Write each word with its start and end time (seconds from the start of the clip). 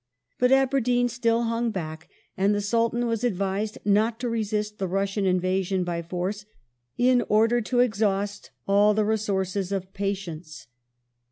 ^ 0.01 0.03
But 0.39 0.51
Aberdeen 0.51 1.09
still 1.09 1.43
hung 1.43 1.69
back, 1.69 2.09
and 2.35 2.55
the 2.55 2.61
Sultan 2.61 3.05
was 3.05 3.23
advised 3.23 3.77
not 3.85 4.19
to 4.21 4.29
resist 4.29 4.79
the 4.79 4.87
Russian 4.87 5.27
invasion 5.27 5.83
by 5.83 6.01
force" 6.01 6.47
in 6.97 7.21
order 7.29 7.61
to 7.61 7.81
exhaust 7.81 8.49
all 8.67 8.95
the 8.95 9.05
resources 9.05 9.71
of 9.71 9.93
patience 9.93 10.65